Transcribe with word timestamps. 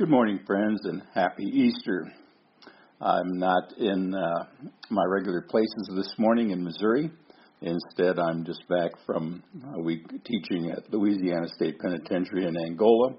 Good 0.00 0.08
morning, 0.08 0.40
friends, 0.46 0.80
and 0.84 1.02
happy 1.14 1.44
Easter. 1.44 2.10
I'm 3.02 3.38
not 3.38 3.74
in 3.76 4.14
uh, 4.14 4.46
my 4.88 5.04
regular 5.04 5.42
places 5.42 5.90
this 5.94 6.14
morning 6.16 6.52
in 6.52 6.64
Missouri. 6.64 7.10
Instead, 7.60 8.18
I'm 8.18 8.46
just 8.46 8.66
back 8.66 8.92
from 9.04 9.42
a 9.76 9.82
week 9.82 10.06
teaching 10.24 10.70
at 10.70 10.90
Louisiana 10.90 11.48
State 11.48 11.78
Penitentiary 11.80 12.46
in 12.46 12.56
Angola 12.56 13.10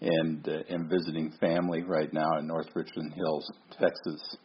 and 0.00 0.48
uh, 0.48 0.72
am 0.72 0.88
visiting 0.88 1.32
family 1.40 1.82
right 1.82 2.12
now 2.12 2.38
in 2.38 2.46
North 2.46 2.68
Richland 2.72 3.14
Hills, 3.14 3.50
Texas. 3.72 4.36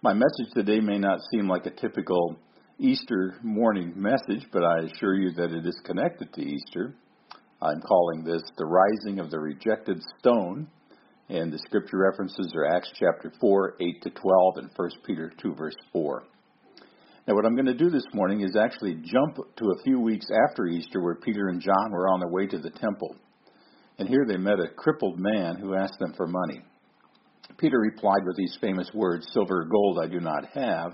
My 0.00 0.14
message 0.14 0.54
today 0.54 0.80
may 0.80 0.98
not 0.98 1.18
seem 1.30 1.48
like 1.48 1.66
a 1.66 1.70
typical 1.70 2.38
Easter 2.78 3.34
morning 3.42 3.92
message, 3.94 4.46
but 4.50 4.64
I 4.64 4.84
assure 4.86 5.16
you 5.16 5.32
that 5.34 5.52
it 5.52 5.66
is 5.66 5.78
connected 5.84 6.32
to 6.32 6.40
Easter. 6.40 6.94
I'm 7.60 7.82
calling 7.82 8.24
this 8.24 8.42
the 8.56 8.64
rising 8.64 9.18
of 9.18 9.30
the 9.30 9.38
rejected 9.38 10.00
stone 10.18 10.68
and 11.28 11.52
the 11.52 11.58
scripture 11.58 11.98
references 11.98 12.52
are 12.54 12.64
Acts 12.64 12.90
chapter 12.98 13.32
4, 13.40 13.76
8 13.80 14.02
to 14.02 14.10
12, 14.10 14.56
and 14.56 14.70
1 14.74 14.90
Peter 15.06 15.30
2, 15.42 15.54
verse 15.54 15.76
4. 15.92 16.24
Now, 17.26 17.34
what 17.34 17.44
I'm 17.44 17.54
going 17.54 17.66
to 17.66 17.74
do 17.74 17.90
this 17.90 18.06
morning 18.14 18.40
is 18.40 18.56
actually 18.56 18.94
jump 19.04 19.36
to 19.56 19.64
a 19.66 19.82
few 19.84 20.00
weeks 20.00 20.26
after 20.48 20.66
Easter 20.66 21.02
where 21.02 21.16
Peter 21.16 21.48
and 21.48 21.60
John 21.60 21.92
were 21.92 22.08
on 22.08 22.20
their 22.20 22.30
way 22.30 22.46
to 22.46 22.58
the 22.58 22.70
temple. 22.70 23.14
And 23.98 24.08
here 24.08 24.24
they 24.26 24.38
met 24.38 24.60
a 24.60 24.74
crippled 24.74 25.18
man 25.18 25.56
who 25.56 25.74
asked 25.74 25.98
them 25.98 26.14
for 26.16 26.26
money. 26.26 26.62
Peter 27.58 27.78
replied 27.78 28.24
with 28.24 28.36
these 28.36 28.56
famous 28.60 28.90
words 28.94 29.28
Silver 29.32 29.62
or 29.62 29.64
gold 29.66 29.98
I 30.02 30.06
do 30.06 30.20
not 30.20 30.46
have, 30.54 30.92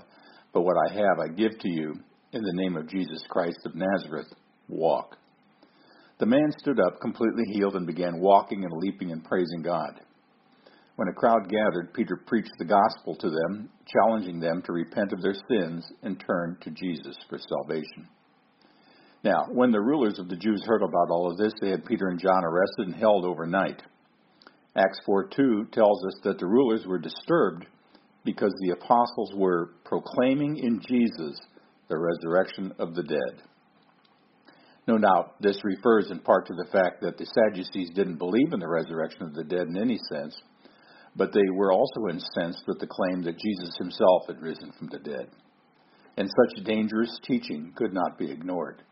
but 0.51 0.63
what 0.63 0.75
I 0.89 0.93
have 0.93 1.19
I 1.23 1.33
give 1.33 1.57
to 1.59 1.69
you. 1.69 1.93
In 2.33 2.41
the 2.41 2.61
name 2.61 2.75
of 2.75 2.89
Jesus 2.89 3.23
Christ 3.29 3.59
of 3.65 3.75
Nazareth, 3.75 4.27
walk. 4.67 5.15
The 6.19 6.25
man 6.25 6.51
stood 6.57 6.81
up, 6.81 6.99
completely 6.99 7.43
healed, 7.53 7.75
and 7.75 7.87
began 7.87 8.19
walking 8.19 8.65
and 8.65 8.73
leaping 8.73 9.13
and 9.13 9.23
praising 9.23 9.61
God. 9.61 10.01
When 10.95 11.09
a 11.09 11.13
crowd 11.13 11.49
gathered, 11.49 11.93
Peter 11.93 12.15
preached 12.15 12.53
the 12.57 12.65
gospel 12.65 13.15
to 13.17 13.29
them, 13.29 13.69
challenging 13.85 14.39
them 14.39 14.61
to 14.61 14.71
repent 14.71 15.11
of 15.11 15.21
their 15.21 15.35
sins 15.49 15.85
and 16.03 16.19
turn 16.19 16.57
to 16.61 16.71
Jesus 16.71 17.17
for 17.29 17.37
salvation. 17.37 18.07
Now, 19.23 19.47
when 19.51 19.71
the 19.71 19.81
rulers 19.81 20.19
of 20.19 20.29
the 20.29 20.37
Jews 20.37 20.63
heard 20.65 20.83
about 20.83 21.09
all 21.09 21.29
of 21.29 21.37
this, 21.37 21.53
they 21.59 21.69
had 21.69 21.85
Peter 21.85 22.07
and 22.07 22.19
John 22.19 22.45
arrested 22.45 22.87
and 22.87 22.95
held 22.95 23.25
overnight. 23.25 23.81
Acts 24.75 24.99
4:2 25.05 25.71
tells 25.71 26.05
us 26.05 26.19
that 26.23 26.37
the 26.37 26.47
rulers 26.47 26.85
were 26.85 26.99
disturbed 26.99 27.65
because 28.23 28.53
the 28.61 28.71
apostles 28.71 29.33
were 29.35 29.71
proclaiming 29.83 30.57
in 30.57 30.79
Jesus 30.79 31.39
the 31.87 31.97
resurrection 31.97 32.71
of 32.79 32.93
the 32.95 33.03
dead. 33.03 33.43
No 34.87 34.97
doubt 34.97 35.41
this 35.41 35.63
refers 35.63 36.11
in 36.11 36.19
part 36.19 36.45
to 36.47 36.53
the 36.53 36.69
fact 36.71 37.01
that 37.01 37.17
the 37.17 37.25
Sadducees 37.25 37.89
didn't 37.91 38.17
believe 38.17 38.53
in 38.53 38.59
the 38.59 38.67
resurrection 38.67 39.23
of 39.23 39.33
the 39.33 39.43
dead 39.43 39.67
in 39.67 39.77
any 39.77 39.97
sense, 40.09 40.39
but 41.15 41.33
they 41.33 41.49
were 41.53 41.71
also 41.71 42.07
incensed 42.09 42.63
with 42.67 42.79
the 42.79 42.87
claim 42.87 43.23
that 43.23 43.39
Jesus 43.39 43.75
himself 43.77 44.27
had 44.27 44.41
risen 44.41 44.71
from 44.77 44.89
the 44.89 44.99
dead. 44.99 45.29
And 46.17 46.29
such 46.29 46.65
dangerous 46.65 47.19
teaching 47.23 47.73
could 47.75 47.93
not 47.93 48.17
be 48.17 48.31
ignored. 48.31 48.83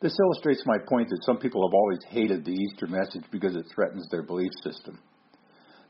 This 0.00 0.16
illustrates 0.18 0.62
my 0.64 0.78
point 0.88 1.08
that 1.10 1.24
some 1.24 1.38
people 1.38 1.68
have 1.68 1.74
always 1.74 2.00
hated 2.08 2.44
the 2.44 2.52
Easter 2.52 2.86
message 2.86 3.24
because 3.30 3.54
it 3.54 3.66
threatens 3.74 4.08
their 4.10 4.22
belief 4.22 4.50
system. 4.62 4.98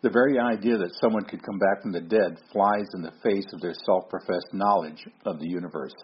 The 0.03 0.11
very 0.11 0.39
idea 0.39 0.79
that 0.79 0.97
someone 1.01 1.25
could 1.25 1.43
come 1.43 1.59
back 1.59 1.83
from 1.83 1.93
the 1.93 2.01
dead 2.01 2.39
flies 2.53 2.89
in 2.95 3.03
the 3.03 3.13
face 3.23 3.47
of 3.53 3.61
their 3.61 3.75
self 3.85 4.09
professed 4.09 4.53
knowledge 4.53 5.05
of 5.27 5.39
the 5.39 5.47
universe. 5.47 5.95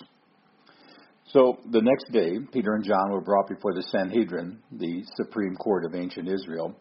So 1.33 1.59
the 1.73 1.83
next 1.83 2.13
day, 2.13 2.39
Peter 2.53 2.75
and 2.75 2.85
John 2.85 3.11
were 3.11 3.21
brought 3.21 3.49
before 3.49 3.75
the 3.75 3.83
Sanhedrin, 3.91 4.61
the 4.71 5.03
supreme 5.17 5.57
court 5.57 5.85
of 5.85 5.95
ancient 5.95 6.29
Israel, 6.29 6.77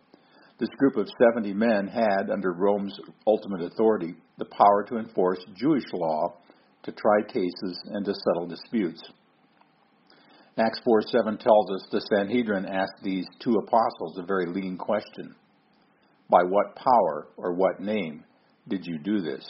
this 0.60 0.70
group 0.78 0.96
of 0.96 1.08
70 1.34 1.54
men 1.54 1.88
had, 1.88 2.30
under 2.32 2.54
Rome's 2.54 2.98
ultimate 3.28 3.62
authority, 3.62 4.16
the 4.38 4.46
power 4.46 4.86
to 4.88 4.98
enforce 4.98 5.40
Jewish 5.56 5.84
law, 5.94 6.38
to 6.84 6.92
try 6.92 7.22
cases, 7.28 7.82
and 7.92 8.06
to 8.06 8.14
settle 8.14 8.48
disputes. 8.48 9.02
Acts 10.58 10.80
4 10.86 11.02
7 11.02 11.38
tells 11.38 11.72
us 11.72 11.88
the 11.92 12.00
Sanhedrin 12.14 12.66
asked 12.66 13.04
these 13.04 13.26
two 13.42 13.56
apostles 13.56 14.18
a 14.18 14.26
very 14.26 14.46
leading 14.46 14.78
question 14.78 15.36
By 16.30 16.44
what 16.44 16.78
power 16.78 17.28
or 17.36 17.54
what 17.54 17.82
name 17.82 18.24
did 18.68 18.86
you 18.86 18.98
do 18.98 19.22
this? 19.22 19.46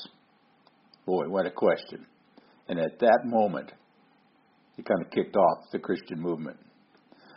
Boy, 1.05 1.25
what 1.27 1.45
a 1.45 1.51
question. 1.51 2.07
And 2.67 2.79
at 2.79 2.99
that 2.99 3.19
moment, 3.25 3.71
it 4.77 4.85
kind 4.85 5.05
of 5.05 5.11
kicked 5.11 5.35
off 5.35 5.69
the 5.71 5.77
Christian 5.77 6.19
movement. 6.19 6.57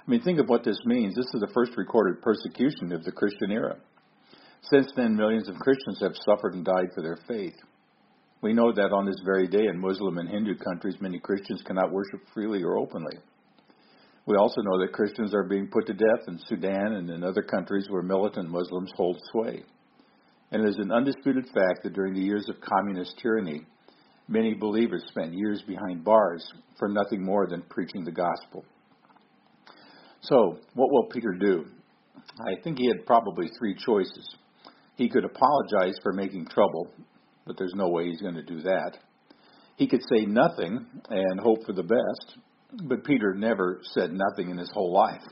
I 0.09 0.11
mean, 0.11 0.23
think 0.23 0.41
of 0.41 0.49
what 0.49 0.65
this 0.65 0.81
means. 0.87 1.15
This 1.15 1.27
is 1.35 1.41
the 1.41 1.53
first 1.53 1.77
recorded 1.77 2.23
persecution 2.23 2.93
of 2.93 3.05
the 3.05 3.13
Christian 3.13 3.53
era. 3.53 3.77
Since 4.63 4.91
then, 4.97 5.15
millions 5.15 5.51
of 5.51 5.57
Christians 5.57 6.01
have 6.01 6.15
suffered 6.25 6.55
and 6.55 6.65
died 6.65 6.89
for 6.95 7.03
their 7.03 7.19
faith. 7.29 7.53
We 8.41 8.55
know 8.55 8.73
that 8.73 8.91
on 8.91 9.05
this 9.05 9.21
very 9.23 9.47
day 9.47 9.67
in 9.67 9.79
Muslim 9.79 10.17
and 10.17 10.27
Hindu 10.27 10.57
countries, 10.65 10.97
many 10.99 11.19
Christians 11.19 11.63
cannot 11.67 11.93
worship 11.93 12.21
freely 12.33 12.63
or 12.63 12.79
openly. 12.79 13.19
We 14.25 14.37
also 14.37 14.63
know 14.63 14.79
that 14.79 14.95
Christians 14.95 15.35
are 15.35 15.45
being 15.45 15.69
put 15.69 15.87
to 15.89 15.93
death 15.93 16.27
in 16.27 16.39
Sudan 16.49 16.95
and 16.95 17.11
in 17.11 17.23
other 17.23 17.43
countries 17.43 17.89
where 17.91 18.03
militant 18.03 18.49
Muslims 18.49 18.91
hold 18.97 19.21
sway. 19.31 19.63
And 20.53 20.65
it 20.65 20.71
is 20.71 20.79
an 20.79 20.91
undisputed 20.91 21.45
fact 21.49 21.83
that 21.83 21.93
during 21.93 22.15
the 22.15 22.23
years 22.23 22.49
of 22.49 22.63
communist 22.63 23.19
tyranny, 23.21 23.67
many 24.27 24.55
believers 24.55 25.05
spent 25.09 25.35
years 25.35 25.63
behind 25.67 26.03
bars 26.03 26.51
for 26.79 26.89
nothing 26.89 27.23
more 27.23 27.47
than 27.47 27.61
preaching 27.69 28.05
the 28.05 28.11
gospel. 28.11 28.65
So, 30.21 30.59
what 30.75 30.91
will 30.91 31.07
Peter 31.07 31.33
do? 31.39 31.67
I 32.41 32.61
think 32.63 32.79
he 32.79 32.89
had 32.89 33.07
probably 33.07 33.49
three 33.59 33.75
choices. 33.75 34.35
He 34.97 35.09
could 35.09 35.25
apologize 35.25 35.99
for 36.03 36.13
making 36.13 36.47
trouble, 36.47 36.91
but 37.47 37.57
there's 37.57 37.75
no 37.75 37.89
way 37.89 38.07
he's 38.07 38.21
going 38.21 38.35
to 38.35 38.43
do 38.43 38.63
that. 38.63 38.99
He 39.77 39.87
could 39.87 40.03
say 40.13 40.27
nothing 40.27 40.85
and 41.09 41.41
hope 41.41 41.65
for 41.65 41.73
the 41.73 41.85
best, 41.85 42.39
but 42.85 43.05
Peter 43.05 43.35
never 43.35 43.81
said 43.95 44.11
nothing 44.13 44.51
in 44.51 44.59
his 44.59 44.71
whole 44.73 44.93
life. 44.93 45.23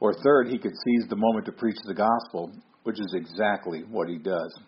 Or 0.00 0.14
third, 0.14 0.48
he 0.48 0.58
could 0.58 0.72
seize 0.72 1.08
the 1.08 1.16
moment 1.16 1.46
to 1.46 1.52
preach 1.52 1.76
the 1.84 1.94
gospel, 1.94 2.50
which 2.84 2.98
is 2.98 3.14
exactly 3.14 3.84
what 3.90 4.08
he 4.08 4.18
does. 4.18 4.58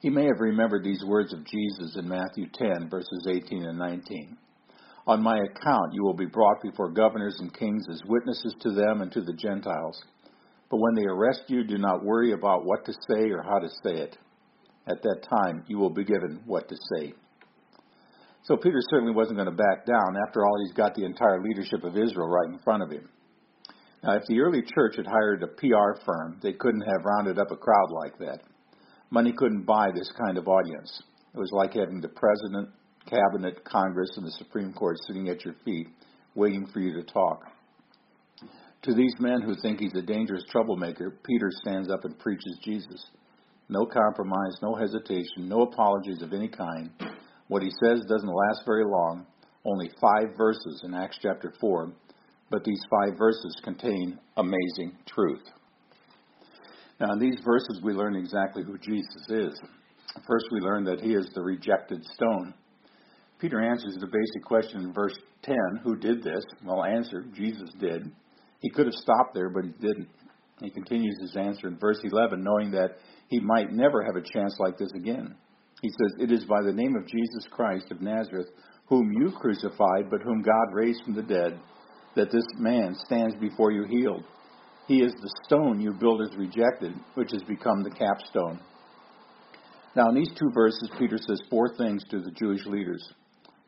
He 0.00 0.08
may 0.08 0.24
have 0.24 0.40
remembered 0.40 0.84
these 0.84 1.04
words 1.04 1.32
of 1.32 1.44
Jesus 1.44 1.96
in 1.96 2.08
Matthew 2.08 2.46
10, 2.54 2.88
verses 2.88 3.26
18 3.28 3.64
and 3.64 3.78
19. 3.78 4.36
On 5.06 5.22
my 5.22 5.38
account 5.38 5.92
you 5.92 6.02
will 6.02 6.14
be 6.14 6.26
brought 6.26 6.62
before 6.62 6.90
governors 6.90 7.36
and 7.40 7.52
kings 7.52 7.86
as 7.90 8.02
witnesses 8.06 8.54
to 8.60 8.72
them 8.72 9.00
and 9.00 9.10
to 9.12 9.22
the 9.22 9.32
Gentiles. 9.32 10.02
But 10.70 10.80
when 10.80 10.94
they 10.94 11.06
arrest 11.06 11.44
you, 11.48 11.64
do 11.64 11.78
not 11.78 12.04
worry 12.04 12.32
about 12.32 12.64
what 12.64 12.84
to 12.84 12.92
say 12.92 13.30
or 13.30 13.42
how 13.42 13.58
to 13.58 13.68
say 13.82 13.96
it. 14.02 14.16
At 14.86 15.02
that 15.02 15.26
time 15.28 15.64
you 15.66 15.78
will 15.78 15.90
be 15.90 16.04
given 16.04 16.40
what 16.46 16.68
to 16.68 16.76
say. 16.94 17.14
So 18.44 18.56
Peter 18.56 18.80
certainly 18.90 19.12
wasn't 19.12 19.36
going 19.36 19.50
to 19.50 19.56
back 19.56 19.84
down. 19.84 20.16
After 20.26 20.44
all, 20.44 20.56
he's 20.64 20.74
got 20.74 20.94
the 20.94 21.04
entire 21.04 21.42
leadership 21.42 21.84
of 21.84 21.96
Israel 21.96 22.28
right 22.28 22.48
in 22.48 22.58
front 22.60 22.82
of 22.82 22.90
him. 22.90 23.08
Now, 24.02 24.16
if 24.16 24.24
the 24.28 24.40
early 24.40 24.62
church 24.62 24.96
had 24.96 25.06
hired 25.06 25.42
a 25.42 25.46
PR 25.46 26.00
firm, 26.06 26.38
they 26.42 26.54
couldn't 26.54 26.80
have 26.80 27.04
rounded 27.04 27.38
up 27.38 27.50
a 27.50 27.56
crowd 27.56 27.90
like 27.90 28.18
that. 28.18 28.40
Money 29.10 29.32
couldn't 29.36 29.66
buy 29.66 29.88
this 29.94 30.10
kind 30.24 30.38
of 30.38 30.48
audience. 30.48 31.02
It 31.34 31.38
was 31.38 31.50
like 31.52 31.74
having 31.74 32.00
the 32.00 32.08
president, 32.08 32.70
cabinet, 33.06 33.64
Congress, 33.64 34.10
and 34.16 34.26
the 34.26 34.32
Supreme 34.32 34.72
Court 34.72 34.96
sitting 35.06 35.28
at 35.28 35.44
your 35.44 35.54
feet, 35.64 35.88
waiting 36.34 36.66
for 36.72 36.80
you 36.80 36.92
to 36.94 37.12
talk. 37.12 37.44
To 38.82 38.94
these 38.94 39.14
men 39.18 39.42
who 39.42 39.54
think 39.60 39.78
he's 39.78 39.94
a 39.94 40.02
dangerous 40.02 40.44
troublemaker, 40.50 41.18
Peter 41.24 41.50
stands 41.62 41.90
up 41.90 42.04
and 42.04 42.18
preaches 42.18 42.58
Jesus. 42.64 43.04
No 43.68 43.84
compromise, 43.84 44.56
no 44.62 44.74
hesitation, 44.74 45.48
no 45.48 45.62
apologies 45.62 46.22
of 46.22 46.32
any 46.32 46.48
kind. 46.48 46.90
What 47.48 47.62
he 47.62 47.70
says 47.84 48.04
doesn't 48.08 48.28
last 48.28 48.62
very 48.64 48.84
long, 48.84 49.26
only 49.64 49.90
five 50.00 50.36
verses 50.36 50.82
in 50.84 50.94
Acts 50.94 51.18
chapter 51.20 51.52
4, 51.60 51.92
but 52.50 52.64
these 52.64 52.80
five 52.90 53.18
verses 53.18 53.60
contain 53.62 54.18
amazing 54.36 54.96
truth. 55.06 55.42
Now, 57.00 57.12
in 57.12 57.18
these 57.18 57.38
verses, 57.44 57.80
we 57.82 57.92
learn 57.92 58.16
exactly 58.16 58.62
who 58.62 58.76
Jesus 58.78 59.26
is. 59.28 59.60
First, 60.26 60.46
we 60.50 60.60
learn 60.60 60.84
that 60.84 61.00
he 61.00 61.14
is 61.14 61.30
the 61.34 61.42
rejected 61.42 62.04
stone. 62.04 62.54
Peter 63.40 63.60
answers 63.60 63.96
the 63.98 64.06
basic 64.06 64.44
question 64.44 64.82
in 64.82 64.92
verse 64.92 65.16
10 65.42 65.56
Who 65.82 65.96
did 65.96 66.22
this? 66.22 66.44
Well, 66.64 66.84
answer 66.84 67.24
Jesus 67.34 67.70
did. 67.80 68.10
He 68.60 68.70
could 68.70 68.86
have 68.86 68.94
stopped 68.94 69.34
there, 69.34 69.48
but 69.48 69.64
he 69.64 69.70
didn't. 69.70 70.08
He 70.60 70.70
continues 70.70 71.18
his 71.20 71.36
answer 71.36 71.68
in 71.68 71.78
verse 71.78 71.98
11, 72.04 72.44
knowing 72.44 72.70
that 72.72 72.98
he 73.28 73.40
might 73.40 73.72
never 73.72 74.04
have 74.04 74.16
a 74.16 74.32
chance 74.32 74.54
like 74.58 74.76
this 74.76 74.92
again. 74.94 75.34
He 75.80 75.88
says, 75.88 76.20
It 76.20 76.30
is 76.30 76.44
by 76.44 76.60
the 76.62 76.72
name 76.72 76.94
of 76.96 77.06
Jesus 77.06 77.46
Christ 77.50 77.90
of 77.90 78.02
Nazareth, 78.02 78.48
whom 78.86 79.10
you 79.12 79.32
crucified, 79.32 80.10
but 80.10 80.20
whom 80.22 80.42
God 80.42 80.74
raised 80.74 81.02
from 81.04 81.14
the 81.14 81.22
dead, 81.22 81.58
that 82.16 82.30
this 82.30 82.44
man 82.58 82.94
stands 83.06 83.34
before 83.36 83.72
you 83.72 83.84
healed. 83.84 84.24
He 84.86 85.02
is 85.02 85.12
the 85.12 85.32
stone 85.44 85.80
you 85.80 85.92
builders 85.92 86.30
rejected, 86.36 86.92
which 87.14 87.30
has 87.32 87.42
become 87.44 87.82
the 87.82 87.90
capstone. 87.90 88.60
Now, 89.96 90.08
in 90.10 90.16
these 90.16 90.30
two 90.38 90.50
verses, 90.52 90.90
Peter 90.98 91.16
says 91.16 91.40
four 91.48 91.74
things 91.76 92.04
to 92.10 92.20
the 92.20 92.32
Jewish 92.32 92.66
leaders. 92.66 93.02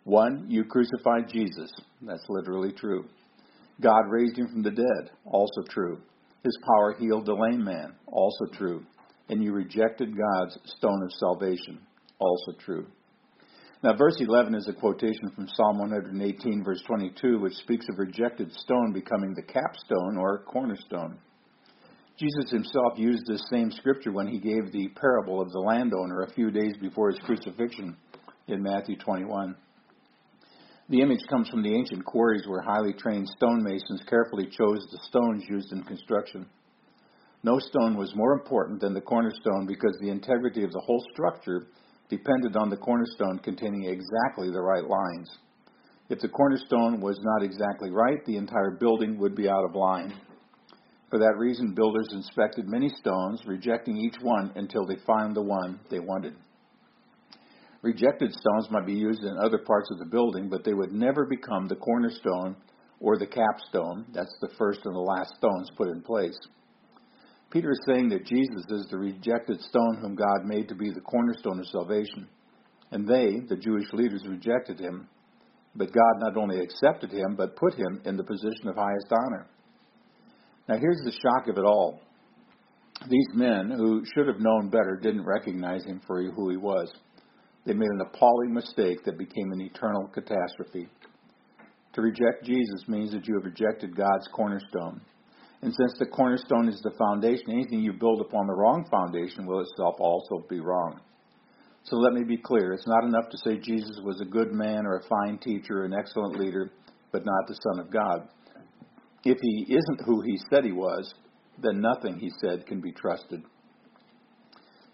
One, 0.05 0.47
you 0.49 0.65
crucified 0.65 1.29
Jesus. 1.29 1.73
That's 2.01 2.25
literally 2.29 2.73
true. 2.73 3.05
God 3.81 4.09
raised 4.09 4.37
him 4.37 4.49
from 4.49 4.63
the 4.63 4.71
dead. 4.71 5.11
Also 5.25 5.63
true. 5.69 6.01
His 6.43 6.59
power 6.67 6.97
healed 6.99 7.27
the 7.27 7.35
lame 7.35 7.65
man, 7.65 7.95
also 8.07 8.47
true. 8.53 8.85
And 9.29 9.43
you 9.43 9.53
rejected 9.53 10.17
God's 10.17 10.59
stone 10.65 11.03
of 11.05 11.13
salvation, 11.13 11.79
also 12.19 12.53
true. 12.59 12.87
Now, 13.85 13.97
verse 13.97 14.17
11 14.21 14.55
is 14.55 14.69
a 14.69 14.73
quotation 14.73 15.31
from 15.35 15.49
Psalm 15.55 15.79
118, 15.79 16.63
verse 16.65 16.83
22, 16.87 17.41
which 17.41 17.55
speaks 17.55 17.87
of 17.89 17.99
rejected 17.99 18.53
stone 18.53 18.93
becoming 18.93 19.35
the 19.35 19.43
capstone 19.43 20.17
or 20.19 20.45
cornerstone. 20.45 21.19
Jesus 22.17 22.51
himself 22.51 22.93
used 22.97 23.27
this 23.27 23.43
same 23.51 23.73
scripture 23.73 24.13
when 24.13 24.29
he 24.29 24.39
gave 24.39 24.71
the 24.71 24.89
parable 25.01 25.41
of 25.41 25.51
the 25.51 25.59
landowner 25.59 26.23
a 26.23 26.33
few 26.33 26.51
days 26.51 26.77
before 26.81 27.11
his 27.11 27.19
crucifixion 27.21 27.97
in 28.47 28.63
Matthew 28.63 28.97
21. 28.99 29.57
The 30.93 31.01
image 31.01 31.27
comes 31.31 31.49
from 31.49 31.63
the 31.63 31.75
ancient 31.75 32.05
quarries 32.05 32.47
where 32.47 32.61
highly 32.61 32.93
trained 32.93 33.27
stonemasons 33.27 34.03
carefully 34.11 34.45
chose 34.45 34.87
the 34.93 34.99
stones 35.09 35.43
used 35.49 35.73
in 35.73 35.83
construction. 35.85 36.45
No 37.43 37.59
stone 37.59 37.97
was 37.97 38.15
more 38.15 38.35
important 38.35 38.83
than 38.83 38.93
the 38.93 39.01
cornerstone 39.01 39.65
because 39.67 39.97
the 40.03 40.11
integrity 40.11 40.65
of 40.65 40.71
the 40.71 40.83
whole 40.85 41.03
structure 41.11 41.69
depended 42.11 42.57
on 42.57 42.69
the 42.69 42.77
cornerstone 42.77 43.39
containing 43.39 43.87
exactly 43.87 44.51
the 44.51 44.61
right 44.61 44.85
lines. 44.85 45.31
If 46.11 46.21
the 46.21 46.29
cornerstone 46.29 47.01
was 47.01 47.19
not 47.23 47.43
exactly 47.43 47.91
right, 47.91 48.23
the 48.27 48.37
entire 48.37 48.77
building 48.79 49.17
would 49.17 49.35
be 49.35 49.49
out 49.49 49.65
of 49.65 49.75
line. 49.75 50.13
For 51.09 51.19
that 51.19 51.39
reason, 51.39 51.73
builders 51.75 52.11
inspected 52.13 52.69
many 52.69 52.91
stones, 53.01 53.41
rejecting 53.47 53.97
each 53.97 54.17
one 54.21 54.53
until 54.57 54.85
they 54.85 54.97
found 55.07 55.35
the 55.35 55.41
one 55.41 55.81
they 55.91 56.01
wanted. 56.01 56.35
Rejected 57.83 58.33
stones 58.33 58.69
might 58.71 58.87
be 58.87 58.95
used 58.95 59.23
in 59.23 59.37
other 59.39 59.59
parts 59.59 59.91
of 59.91 59.99
the 59.99 60.05
building, 60.07 60.49
but 60.49 60.65
they 60.65 60.73
would 60.73 60.93
never 60.93 61.27
become 61.27 61.67
the 61.67 61.77
cornerstone 61.77 62.57
or 63.01 63.19
the 63.19 63.27
capstone. 63.27 64.07
That's 64.15 64.35
the 64.41 64.51
first 64.57 64.81
and 64.85 64.95
the 64.95 65.01
last 65.01 65.35
stones 65.35 65.69
put 65.77 65.89
in 65.89 66.01
place. 66.01 66.39
Peter 67.51 67.73
is 67.73 67.81
saying 67.87 68.09
that 68.11 68.25
Jesus 68.25 68.65
is 68.71 68.87
the 68.91 68.97
rejected 68.97 69.61
stone 69.61 69.99
whom 70.01 70.15
God 70.15 70.45
made 70.45 70.69
to 70.69 70.75
be 70.75 70.91
the 70.91 71.01
cornerstone 71.01 71.59
of 71.59 71.67
salvation. 71.67 72.29
And 72.93 73.07
they, 73.07 73.41
the 73.49 73.57
Jewish 73.57 73.93
leaders, 73.93 74.23
rejected 74.27 74.79
him. 74.79 75.09
But 75.75 75.93
God 75.93 76.15
not 76.19 76.37
only 76.37 76.61
accepted 76.61 77.11
him, 77.11 77.35
but 77.37 77.57
put 77.57 77.75
him 77.75 78.01
in 78.05 78.17
the 78.17 78.25
position 78.25 78.69
of 78.69 78.77
highest 78.77 79.09
honor. 79.11 79.47
Now, 80.69 80.77
here's 80.79 81.01
the 81.05 81.13
shock 81.13 81.49
of 81.49 81.59
it 81.59 81.65
all. 81.65 82.01
These 83.09 83.29
men, 83.35 83.71
who 83.71 84.05
should 84.15 84.29
have 84.29 84.41
known 84.41 84.71
better, 84.71 84.99
didn't 85.03 85.27
recognize 85.27 85.85
him 85.85 86.01
for 86.07 86.23
who 86.23 86.51
he 86.51 86.57
was. 86.57 86.93
They 87.65 87.75
made 87.75 87.91
an 87.91 88.01
appalling 88.01 88.53
mistake 88.53 89.05
that 89.05 89.19
became 89.19 89.53
an 89.53 89.61
eternal 89.61 90.09
catastrophe. 90.09 90.89
To 91.95 92.01
reject 92.01 92.45
Jesus 92.45 92.89
means 92.89 93.13
that 93.13 93.27
you 93.27 93.35
have 93.35 93.45
rejected 93.45 93.97
God's 93.97 94.29
cornerstone. 94.33 95.01
And 95.63 95.73
since 95.73 95.99
the 95.99 96.07
cornerstone 96.07 96.69
is 96.69 96.81
the 96.83 96.97
foundation, 96.99 97.51
anything 97.51 97.81
you 97.81 97.93
build 97.93 98.21
upon 98.21 98.47
the 98.47 98.55
wrong 98.55 98.85
foundation 98.91 99.47
will 99.47 99.61
itself 99.61 99.97
also 100.01 100.45
be 100.49 100.59
wrong. 100.59 101.01
So 101.85 101.97
let 101.97 102.15
me 102.15 102.25
be 102.25 102.37
clear 102.37 102.73
it's 102.73 102.87
not 102.87 103.05
enough 103.05 103.29
to 103.31 103.39
say 103.39 103.59
Jesus 103.59 104.01
was 104.03 104.21
a 104.21 104.25
good 104.25 104.53
man 104.53 104.87
or 104.87 104.99
a 104.99 105.09
fine 105.09 105.39
teacher, 105.39 105.83
or 105.83 105.85
an 105.85 105.95
excellent 105.95 106.39
leader, 106.39 106.71
but 107.13 107.25
not 107.25 107.47
the 107.47 107.59
Son 107.63 107.79
of 107.79 107.93
God. 107.93 108.29
If 109.25 109.39
he 109.41 109.67
isn't 109.69 110.07
who 110.07 110.21
he 110.23 110.39
said 110.51 110.65
he 110.65 110.73
was, 110.73 111.15
then 111.63 111.81
nothing 111.81 112.19
he 112.19 112.31
said 112.41 112.67
can 112.67 112.81
be 112.81 112.93
trusted. 112.93 113.43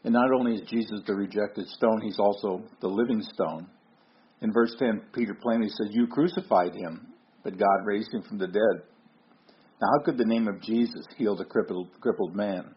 And 0.08 0.14
not 0.14 0.32
only 0.32 0.55
is 0.55 0.62
Jesus 0.70 1.02
the 1.06 1.14
rejected 1.14 1.69
stone, 1.69 2.00
he's 2.00 2.19
also 2.19 2.62
the 2.81 2.88
living 2.88 3.20
stone. 3.20 3.66
In 4.40 4.50
verse 4.55 4.75
10, 4.78 5.02
Peter 5.12 5.34
plainly 5.34 5.69
says, 5.69 5.88
You 5.90 6.06
crucified 6.06 6.72
him, 6.75 7.08
but 7.44 7.58
God 7.58 7.84
raised 7.84 8.14
him 8.14 8.22
from 8.22 8.38
the 8.38 8.46
dead. 8.46 8.82
Now, 9.82 9.88
how 9.93 10.05
could 10.06 10.16
the 10.16 10.25
name 10.25 10.49
of 10.49 10.62
Jesus 10.62 11.05
heal 11.19 11.37
the 11.37 11.44
crippled, 11.44 11.88
crippled 12.00 12.34
man? 12.34 12.75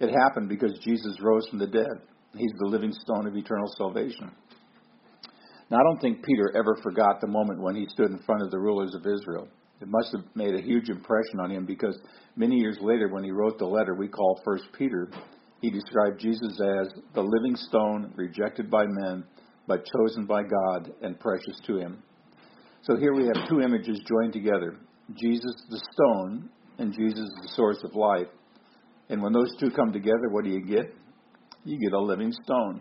It 0.00 0.10
happened 0.10 0.48
because 0.48 0.76
Jesus 0.82 1.16
rose 1.22 1.46
from 1.48 1.60
the 1.60 1.68
dead. 1.68 2.02
He's 2.36 2.58
the 2.58 2.66
living 2.66 2.92
stone 2.92 3.28
of 3.28 3.36
eternal 3.36 3.72
salvation. 3.78 4.32
Now, 5.70 5.76
I 5.76 5.84
don't 5.84 6.00
think 6.00 6.24
Peter 6.24 6.52
ever 6.56 6.76
forgot 6.82 7.20
the 7.20 7.28
moment 7.28 7.62
when 7.62 7.76
he 7.76 7.86
stood 7.90 8.10
in 8.10 8.18
front 8.26 8.42
of 8.42 8.50
the 8.50 8.58
rulers 8.58 8.92
of 8.96 9.06
Israel. 9.06 9.46
It 9.80 9.86
must 9.86 10.10
have 10.16 10.24
made 10.34 10.56
a 10.56 10.62
huge 10.62 10.88
impression 10.88 11.38
on 11.38 11.52
him 11.52 11.64
because 11.64 11.96
many 12.34 12.56
years 12.56 12.78
later, 12.80 13.06
when 13.08 13.22
he 13.22 13.30
wrote 13.30 13.56
the 13.56 13.66
letter 13.66 13.94
we 13.94 14.08
call 14.08 14.40
First 14.44 14.64
Peter, 14.76 15.08
he 15.60 15.70
described 15.70 16.20
Jesus 16.20 16.60
as 16.60 16.88
the 17.14 17.22
living 17.22 17.56
stone 17.56 18.12
rejected 18.14 18.70
by 18.70 18.84
men, 18.86 19.24
but 19.66 19.86
chosen 19.86 20.26
by 20.26 20.42
God 20.42 20.92
and 21.02 21.18
precious 21.18 21.58
to 21.66 21.78
him. 21.78 22.02
So 22.82 22.96
here 22.96 23.14
we 23.14 23.24
have 23.26 23.48
two 23.48 23.60
images 23.60 24.00
joined 24.06 24.32
together 24.32 24.76
Jesus 25.14 25.54
the 25.70 25.80
stone 25.92 26.50
and 26.78 26.92
Jesus 26.92 27.30
the 27.42 27.48
source 27.54 27.82
of 27.84 27.94
life. 27.94 28.26
And 29.08 29.22
when 29.22 29.32
those 29.32 29.54
two 29.58 29.70
come 29.70 29.92
together, 29.92 30.28
what 30.30 30.44
do 30.44 30.50
you 30.50 30.64
get? 30.64 30.94
You 31.64 31.78
get 31.78 31.92
a 31.92 32.00
living 32.00 32.32
stone. 32.44 32.80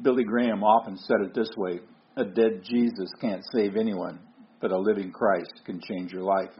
Billy 0.00 0.24
Graham 0.24 0.62
often 0.62 0.96
said 0.96 1.18
it 1.22 1.34
this 1.34 1.50
way 1.56 1.80
a 2.16 2.24
dead 2.24 2.62
Jesus 2.62 3.10
can't 3.20 3.42
save 3.52 3.76
anyone, 3.76 4.20
but 4.60 4.70
a 4.70 4.78
living 4.78 5.12
Christ 5.12 5.60
can 5.64 5.80
change 5.80 6.12
your 6.12 6.22
life. 6.22 6.50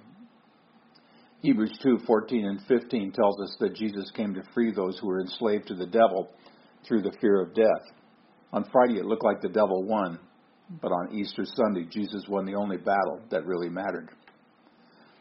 Hebrews 1.42 1.76
2:14 1.84 2.44
and 2.44 2.62
15 2.68 3.10
tells 3.10 3.40
us 3.40 3.56
that 3.58 3.74
Jesus 3.74 4.12
came 4.12 4.32
to 4.34 4.44
free 4.54 4.70
those 4.70 4.96
who 5.00 5.08
were 5.08 5.20
enslaved 5.20 5.66
to 5.66 5.74
the 5.74 5.88
devil 5.88 6.30
through 6.86 7.02
the 7.02 7.10
fear 7.20 7.40
of 7.40 7.52
death. 7.52 7.90
On 8.52 8.62
Friday 8.70 9.00
it 9.00 9.06
looked 9.06 9.24
like 9.24 9.40
the 9.40 9.48
devil 9.48 9.82
won, 9.82 10.20
but 10.80 10.92
on 10.92 11.12
Easter 11.12 11.44
Sunday 11.44 11.84
Jesus 11.90 12.28
won 12.28 12.46
the 12.46 12.54
only 12.54 12.76
battle 12.76 13.20
that 13.30 13.44
really 13.44 13.68
mattered. 13.68 14.10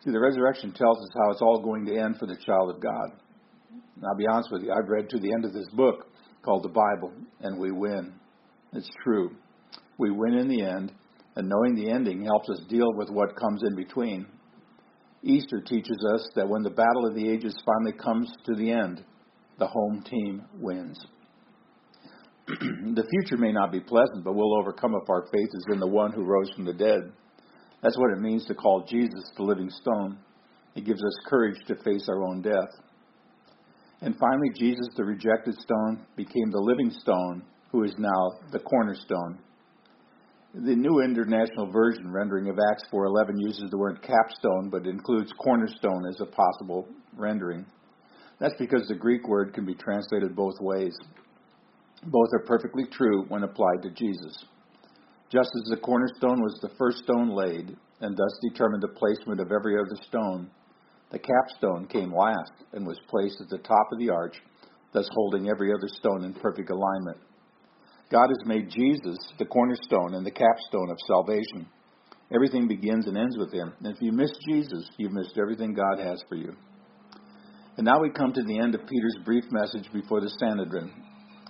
See, 0.03 0.11
the 0.11 0.19
resurrection 0.19 0.71
tells 0.73 0.99
us 0.99 1.09
how 1.15 1.31
it's 1.31 1.41
all 1.41 1.59
going 1.59 1.87
to 1.87 1.97
end 1.97 2.17
for 2.19 2.27
the 2.27 2.37
child 2.45 2.69
of 2.69 2.79
God. 2.79 3.13
And 3.95 4.05
I'll 4.05 4.15
be 4.15 4.27
honest 4.27 4.51
with 4.51 4.61
you, 4.61 4.71
I've 4.71 4.89
read 4.89 5.09
to 5.09 5.19
the 5.19 5.33
end 5.33 5.43
of 5.43 5.53
this 5.53 5.69
book 5.73 6.05
called 6.43 6.63
the 6.63 6.69
Bible, 6.69 7.13
and 7.39 7.59
we 7.59 7.71
win. 7.71 8.13
It's 8.73 8.89
true. 9.03 9.31
We 9.97 10.11
win 10.11 10.35
in 10.35 10.47
the 10.47 10.61
end, 10.61 10.91
and 11.35 11.49
knowing 11.49 11.73
the 11.75 11.89
ending 11.89 12.23
helps 12.23 12.49
us 12.49 12.61
deal 12.69 12.93
with 12.93 13.09
what 13.09 13.35
comes 13.35 13.63
in 13.63 13.75
between 13.75 14.27
Easter 15.23 15.61
teaches 15.61 16.03
us 16.13 16.27
that 16.35 16.47
when 16.47 16.63
the 16.63 16.69
battle 16.69 17.05
of 17.07 17.15
the 17.15 17.29
ages 17.29 17.55
finally 17.65 17.97
comes 17.97 18.31
to 18.45 18.55
the 18.55 18.71
end, 18.71 19.03
the 19.59 19.67
home 19.67 20.03
team 20.09 20.43
wins. 20.59 20.99
the 22.47 23.07
future 23.09 23.37
may 23.37 23.51
not 23.51 23.71
be 23.71 23.79
pleasant, 23.79 24.23
but 24.23 24.33
we'll 24.33 24.59
overcome 24.59 24.95
if 24.95 25.09
our 25.09 25.27
faith 25.31 25.49
is 25.53 25.65
in 25.71 25.79
the 25.79 25.87
one 25.87 26.11
who 26.11 26.23
rose 26.23 26.49
from 26.55 26.65
the 26.65 26.73
dead. 26.73 27.11
That's 27.83 27.97
what 27.97 28.11
it 28.11 28.21
means 28.21 28.45
to 28.45 28.55
call 28.55 28.85
Jesus 28.87 29.31
the 29.37 29.43
living 29.43 29.69
stone. 29.69 30.17
It 30.75 30.85
gives 30.85 31.03
us 31.03 31.25
courage 31.27 31.57
to 31.67 31.75
face 31.83 32.07
our 32.09 32.23
own 32.23 32.41
death. 32.41 32.69
And 34.01 34.15
finally, 34.17 34.49
Jesus, 34.57 34.87
the 34.95 35.03
rejected 35.03 35.55
stone, 35.55 36.05
became 36.15 36.49
the 36.49 36.59
living 36.59 36.91
stone, 36.91 37.43
who 37.71 37.83
is 37.83 37.93
now 37.97 38.31
the 38.51 38.59
cornerstone. 38.59 39.39
The 40.53 40.75
New 40.75 40.99
International 40.99 41.71
Version 41.71 42.11
rendering 42.11 42.49
of 42.49 42.59
Acts 42.59 42.83
4:11 42.91 43.39
uses 43.39 43.69
the 43.69 43.77
word 43.77 44.01
capstone 44.01 44.69
but 44.69 44.85
includes 44.85 45.31
cornerstone 45.39 46.05
as 46.05 46.19
a 46.19 46.25
possible 46.25 46.89
rendering. 47.15 47.65
That's 48.37 48.57
because 48.59 48.85
the 48.89 48.95
Greek 48.95 49.29
word 49.29 49.53
can 49.53 49.65
be 49.65 49.75
translated 49.75 50.35
both 50.35 50.55
ways. 50.59 50.93
Both 52.03 52.27
are 52.33 52.43
perfectly 52.45 52.83
true 52.91 53.23
when 53.29 53.43
applied 53.43 53.81
to 53.83 53.91
Jesus. 53.91 54.43
Just 55.31 55.51
as 55.55 55.69
the 55.69 55.77
cornerstone 55.77 56.41
was 56.41 56.59
the 56.61 56.75
first 56.77 56.97
stone 57.05 57.29
laid 57.29 57.77
and 58.01 58.17
thus 58.17 58.39
determined 58.49 58.83
the 58.83 58.89
placement 58.89 59.39
of 59.39 59.53
every 59.53 59.77
other 59.79 59.95
stone, 60.09 60.51
the 61.11 61.19
capstone 61.19 61.87
came 61.87 62.13
last 62.13 62.51
and 62.73 62.85
was 62.85 62.99
placed 63.07 63.39
at 63.39 63.47
the 63.47 63.59
top 63.59 63.87
of 63.93 63.99
the 63.99 64.09
arch, 64.09 64.35
thus 64.91 65.07
holding 65.13 65.47
every 65.47 65.71
other 65.71 65.87
stone 65.87 66.25
in 66.25 66.33
perfect 66.33 66.69
alignment. 66.69 67.19
God 68.11 68.27
has 68.27 68.45
made 68.45 68.69
Jesus 68.69 69.17
the 69.39 69.45
cornerstone 69.45 70.15
and 70.15 70.25
the 70.25 70.31
capstone 70.31 70.91
of 70.91 70.97
salvation. 71.07 71.65
Everything 72.33 72.67
begins 72.67 73.07
and 73.07 73.17
ends 73.17 73.37
with 73.37 73.53
him. 73.53 73.73
And 73.79 73.95
if 73.95 74.01
you 74.01 74.11
miss 74.11 74.31
Jesus, 74.47 74.89
you've 74.97 75.13
missed 75.13 75.37
everything 75.37 75.73
God 75.73 75.99
has 75.99 76.21
for 76.27 76.35
you. 76.35 76.53
And 77.77 77.85
now 77.85 78.01
we 78.01 78.09
come 78.09 78.33
to 78.33 78.43
the 78.43 78.59
end 78.59 78.75
of 78.75 78.81
Peter's 78.87 79.17
brief 79.23 79.45
message 79.51 79.91
before 79.93 80.19
the 80.19 80.29
Sanhedrin. 80.39 80.91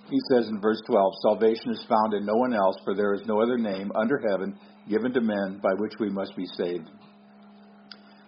He 0.08 0.18
says 0.30 0.48
in 0.48 0.60
verse 0.60 0.80
12, 0.86 1.12
Salvation 1.22 1.70
is 1.70 1.84
found 1.88 2.14
in 2.14 2.24
no 2.24 2.34
one 2.34 2.54
else, 2.54 2.76
for 2.84 2.94
there 2.94 3.14
is 3.14 3.22
no 3.26 3.42
other 3.42 3.58
name 3.58 3.90
under 3.94 4.20
heaven 4.30 4.56
given 4.88 5.12
to 5.14 5.20
men 5.20 5.60
by 5.62 5.72
which 5.78 5.94
we 5.98 6.10
must 6.10 6.36
be 6.36 6.46
saved. 6.56 6.88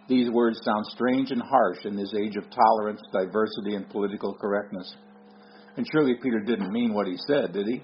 These 0.09 0.31
words 0.31 0.61
sound 0.65 0.85
strange 0.87 1.31
and 1.31 1.43
harsh 1.43 1.85
in 1.85 1.97
this 1.97 2.13
age 2.15 2.37
of 2.37 2.51
tolerance, 2.51 3.01
diversity, 3.13 3.75
and 3.75 3.89
political 3.89 4.35
correctness. 4.35 4.93
And 5.77 5.87
surely 5.91 6.15
Peter 6.23 6.41
didn't 6.41 6.73
mean 6.73 6.95
what 6.95 7.07
he 7.07 7.17
said, 7.27 7.53
did 7.53 7.67
he? 7.67 7.83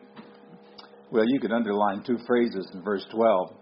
Well, 1.13 1.25
you 1.27 1.41
could 1.41 1.53
underline 1.53 2.05
two 2.07 2.19
phrases 2.27 2.71
in 2.73 2.83
verse 2.83 3.05
12. 3.13 3.53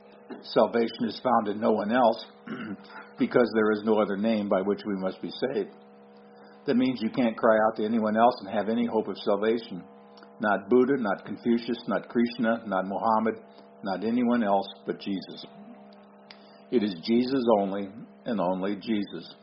Salvation 0.42 1.06
is 1.06 1.20
found 1.22 1.48
in 1.48 1.60
no 1.60 1.72
one 1.72 1.90
else 1.90 2.26
because 3.18 3.50
there 3.54 3.72
is 3.72 3.82
no 3.84 3.98
other 3.98 4.16
name 4.16 4.48
by 4.48 4.60
which 4.60 4.80
we 4.86 4.94
must 4.96 5.22
be 5.22 5.30
saved. 5.30 5.70
That 6.66 6.76
means 6.76 7.00
you 7.00 7.08
can't 7.08 7.36
cry 7.36 7.56
out 7.56 7.76
to 7.76 7.84
anyone 7.84 8.16
else 8.16 8.34
and 8.40 8.50
have 8.54 8.68
any 8.68 8.86
hope 8.86 9.08
of 9.08 9.16
salvation. 9.24 9.82
Not 10.40 10.68
Buddha, 10.68 10.98
not 10.98 11.24
Confucius, 11.24 11.82
not 11.88 12.08
Krishna, 12.10 12.62
not 12.66 12.86
Muhammad, 12.86 13.42
not 13.82 14.04
anyone 14.04 14.44
else 14.44 14.66
but 14.86 15.00
Jesus. 15.00 15.46
It 16.70 16.82
is 16.82 16.94
Jesus 17.02 17.44
only 17.58 17.88
and 18.26 18.40
only 18.40 18.76
Jesus. 18.76 19.34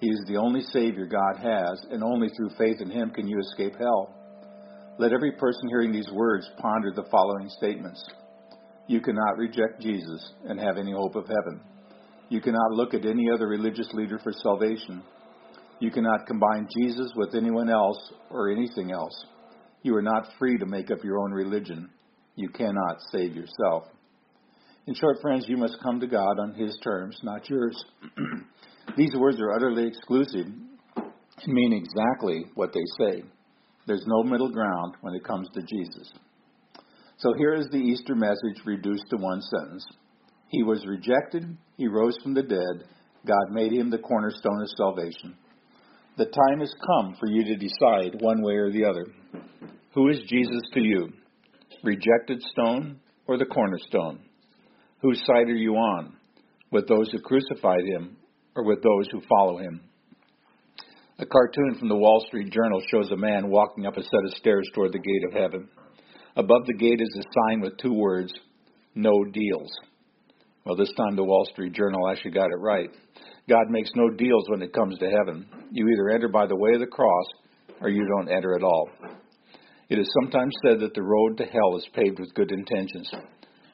He 0.00 0.08
is 0.08 0.24
the 0.28 0.36
only 0.36 0.60
Savior 0.72 1.06
God 1.06 1.42
has, 1.42 1.84
and 1.90 2.02
only 2.02 2.28
through 2.28 2.50
faith 2.56 2.80
in 2.80 2.90
Him 2.90 3.10
can 3.10 3.26
you 3.26 3.38
escape 3.40 3.74
hell. 3.78 4.14
Let 4.98 5.12
every 5.12 5.32
person 5.32 5.68
hearing 5.68 5.92
these 5.92 6.10
words 6.12 6.48
ponder 6.58 6.92
the 6.94 7.08
following 7.10 7.48
statements. 7.56 8.02
You 8.86 9.00
cannot 9.00 9.38
reject 9.38 9.80
Jesus 9.80 10.32
and 10.46 10.58
have 10.58 10.76
any 10.76 10.92
hope 10.92 11.14
of 11.14 11.26
heaven. 11.26 11.60
You 12.28 12.40
cannot 12.40 12.72
look 12.72 12.94
at 12.94 13.06
any 13.06 13.30
other 13.30 13.48
religious 13.48 13.88
leader 13.92 14.18
for 14.22 14.32
salvation. 14.32 15.02
You 15.80 15.90
cannot 15.90 16.26
combine 16.26 16.68
Jesus 16.78 17.10
with 17.16 17.34
anyone 17.34 17.70
else 17.70 18.12
or 18.30 18.50
anything 18.50 18.92
else. 18.92 19.24
You 19.82 19.96
are 19.96 20.02
not 20.02 20.28
free 20.38 20.58
to 20.58 20.66
make 20.66 20.90
up 20.90 21.02
your 21.02 21.18
own 21.18 21.32
religion. 21.32 21.88
You 22.36 22.48
cannot 22.50 22.98
save 23.10 23.34
yourself. 23.34 23.84
In 24.86 24.94
short, 24.94 25.18
friends, 25.22 25.46
you 25.48 25.56
must 25.56 25.78
come 25.82 26.00
to 26.00 26.06
God 26.06 26.38
on 26.38 26.54
His 26.54 26.76
terms, 26.82 27.18
not 27.22 27.48
yours. 27.48 27.82
These 28.96 29.14
words 29.16 29.38
are 29.40 29.52
utterly 29.54 29.86
exclusive 29.86 30.46
and 30.46 31.54
mean 31.54 31.72
exactly 31.72 32.46
what 32.54 32.72
they 32.72 32.84
say. 32.98 33.22
There's 33.86 34.04
no 34.06 34.22
middle 34.22 34.50
ground 34.50 34.94
when 35.00 35.14
it 35.14 35.24
comes 35.24 35.48
to 35.54 35.62
Jesus. 35.62 36.12
So 37.18 37.34
here 37.36 37.54
is 37.54 37.68
the 37.70 37.76
Easter 37.76 38.14
message 38.14 38.64
reduced 38.64 39.04
to 39.10 39.16
one 39.16 39.42
sentence 39.42 39.84
He 40.48 40.62
was 40.62 40.86
rejected, 40.86 41.56
He 41.76 41.86
rose 41.88 42.16
from 42.22 42.34
the 42.34 42.42
dead, 42.42 42.88
God 43.26 43.50
made 43.50 43.72
Him 43.72 43.90
the 43.90 43.98
cornerstone 43.98 44.62
of 44.62 44.68
salvation. 44.76 45.36
The 46.16 46.26
time 46.26 46.60
has 46.60 46.74
come 46.86 47.16
for 47.18 47.28
you 47.28 47.44
to 47.44 47.56
decide 47.56 48.20
one 48.20 48.42
way 48.42 48.54
or 48.54 48.70
the 48.70 48.84
other. 48.84 49.06
Who 49.94 50.08
is 50.08 50.18
Jesus 50.28 50.62
to 50.74 50.80
you? 50.80 51.12
Rejected 51.82 52.42
stone 52.52 53.00
or 53.26 53.38
the 53.38 53.46
cornerstone? 53.46 54.20
Whose 55.02 55.20
side 55.26 55.48
are 55.48 55.56
you 55.56 55.74
on? 55.74 56.14
With 56.70 56.88
those 56.88 57.10
who 57.10 57.20
crucified 57.20 57.84
him 57.86 58.16
or 58.54 58.64
with 58.64 58.82
those 58.82 59.08
who 59.10 59.22
follow 59.28 59.58
him? 59.58 59.80
A 61.20 61.26
cartoon 61.26 61.76
from 61.78 61.90
the 61.90 61.96
Wall 61.96 62.24
Street 62.28 62.50
Journal 62.50 62.80
shows 62.90 63.10
a 63.10 63.16
man 63.16 63.50
walking 63.50 63.84
up 63.84 63.98
a 63.98 64.02
set 64.02 64.24
of 64.24 64.32
stairs 64.36 64.66
toward 64.74 64.92
the 64.92 64.98
gate 64.98 65.24
of 65.28 65.34
heaven. 65.34 65.68
Above 66.34 66.64
the 66.64 66.72
gate 66.72 66.98
is 66.98 67.14
a 67.18 67.22
sign 67.22 67.60
with 67.60 67.76
two 67.76 67.92
words, 67.92 68.32
No 68.94 69.12
Deals. 69.24 69.70
Well, 70.64 70.76
this 70.76 70.92
time 70.96 71.16
the 71.16 71.24
Wall 71.24 71.46
Street 71.52 71.74
Journal 71.74 72.08
actually 72.08 72.30
got 72.30 72.50
it 72.50 72.58
right. 72.58 72.88
God 73.50 73.68
makes 73.68 73.90
no 73.94 74.08
deals 74.08 74.44
when 74.48 74.62
it 74.62 74.72
comes 74.72 74.98
to 74.98 75.10
heaven. 75.10 75.44
You 75.70 75.88
either 75.88 76.08
enter 76.08 76.28
by 76.28 76.46
the 76.46 76.56
way 76.56 76.70
of 76.72 76.80
the 76.80 76.86
cross 76.86 77.26
or 77.82 77.90
you 77.90 78.06
don't 78.16 78.34
enter 78.34 78.56
at 78.56 78.62
all. 78.62 78.88
It 79.90 79.98
is 79.98 80.10
sometimes 80.22 80.54
said 80.64 80.80
that 80.80 80.94
the 80.94 81.02
road 81.02 81.36
to 81.36 81.44
hell 81.44 81.76
is 81.76 81.86
paved 81.94 82.18
with 82.18 82.32
good 82.32 82.50
intentions. 82.50 83.12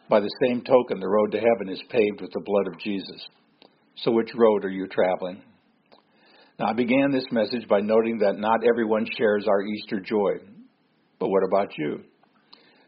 By 0.09 0.19
the 0.19 0.37
same 0.43 0.63
token, 0.63 0.99
the 0.99 1.09
road 1.09 1.31
to 1.31 1.39
heaven 1.39 1.69
is 1.69 1.83
paved 1.91 2.23
with 2.23 2.33
the 2.33 2.43
blood 2.45 2.67
of 2.67 2.81
Jesus. 2.81 3.25
So, 3.99 4.11
which 4.11 4.35
road 4.35 4.65
are 4.65 4.71
you 4.71 4.89
traveling? 4.89 5.43
Now, 6.59 6.67
I 6.71 6.73
began 6.73 7.11
this 7.11 7.27
message 7.31 7.69
by 7.69 7.81
noting 7.81 8.19
that 8.19 8.39
not 8.39 8.61
everyone 8.67 9.07
shares 9.19 9.47
our 9.47 9.63
Easter 9.63 10.01
joy. 10.01 10.33
But 11.19 11.29
what 11.29 11.43
about 11.47 11.69
you? 11.77 12.03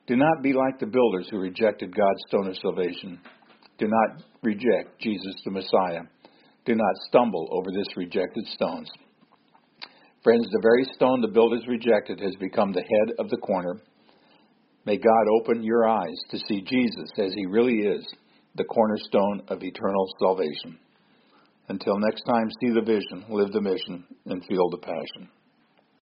Do 0.07 0.17
not 0.17 0.43
be 0.43 0.55
like 0.55 0.79
the 0.79 0.87
builders 0.87 1.29
who 1.31 1.39
rejected 1.39 1.95
God's 1.95 2.23
stone 2.29 2.49
of 2.49 2.57
salvation. 2.57 3.21
Do 3.79 3.87
not 3.89 4.23
reject 4.43 4.99
Jesus 5.01 5.35
the 5.45 5.51
Messiah. 5.51 6.03
Do 6.65 6.75
not 6.75 6.97
stumble 7.09 7.49
over 7.53 7.71
this 7.71 7.97
rejected 7.97 8.47
stones. 8.47 8.91
Friends, 10.25 10.47
the 10.51 10.63
very 10.63 10.85
stone 10.95 11.21
the 11.21 11.29
builders 11.29 11.63
rejected 11.69 12.21
has 12.21 12.35
become 12.41 12.73
the 12.73 12.81
head 12.81 13.15
of 13.19 13.29
the 13.29 13.37
corner. 13.37 13.81
May 14.87 14.97
God 14.97 15.27
open 15.41 15.63
your 15.63 15.87
eyes 15.87 16.17
to 16.31 16.39
see 16.39 16.63
Jesus 16.63 17.11
as 17.19 17.33
he 17.35 17.47
really 17.47 17.81
is, 17.81 18.07
the 18.57 18.65
cornerstone 18.65 19.43
of 19.49 19.63
eternal 19.63 20.07
salvation. 20.19 20.79
Until 21.69 21.99
next 21.99 22.23
time, 22.23 22.49
see 22.61 22.71
the 22.71 22.81
vision, 22.81 23.25
live 23.29 23.53
the 23.53 23.61
mission, 23.61 24.05
and 24.27 24.45
feel 24.47 24.71
the 24.71 24.79
passion. 24.79 25.29